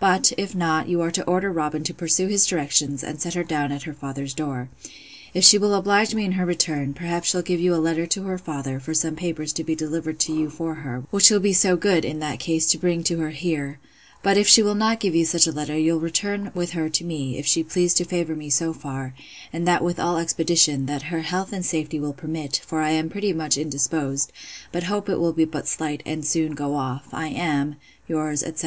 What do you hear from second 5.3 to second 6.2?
If she will oblige